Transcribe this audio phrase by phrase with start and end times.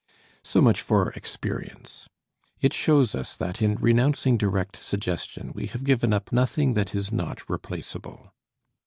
[0.41, 2.09] So much for experience.
[2.59, 7.11] It shows us that in renouncing direct suggestion we have given up nothing that is
[7.11, 8.33] not replaceable.